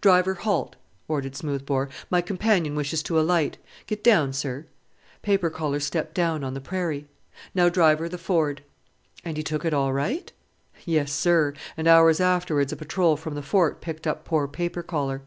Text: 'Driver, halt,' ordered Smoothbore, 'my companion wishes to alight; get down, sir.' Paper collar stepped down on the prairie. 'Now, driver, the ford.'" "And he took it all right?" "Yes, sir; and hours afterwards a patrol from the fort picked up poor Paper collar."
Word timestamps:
'Driver, 0.00 0.32
halt,' 0.32 0.76
ordered 1.08 1.36
Smoothbore, 1.36 1.90
'my 2.08 2.22
companion 2.22 2.74
wishes 2.74 3.02
to 3.02 3.20
alight; 3.20 3.58
get 3.86 4.02
down, 4.02 4.32
sir.' 4.32 4.64
Paper 5.20 5.50
collar 5.50 5.78
stepped 5.78 6.14
down 6.14 6.42
on 6.42 6.54
the 6.54 6.60
prairie. 6.62 7.06
'Now, 7.54 7.68
driver, 7.68 8.08
the 8.08 8.16
ford.'" 8.16 8.62
"And 9.26 9.36
he 9.36 9.42
took 9.42 9.62
it 9.62 9.74
all 9.74 9.92
right?" 9.92 10.32
"Yes, 10.86 11.12
sir; 11.12 11.52
and 11.76 11.86
hours 11.86 12.18
afterwards 12.18 12.72
a 12.72 12.76
patrol 12.76 13.18
from 13.18 13.34
the 13.34 13.42
fort 13.42 13.82
picked 13.82 14.06
up 14.06 14.24
poor 14.24 14.48
Paper 14.48 14.82
collar." 14.82 15.20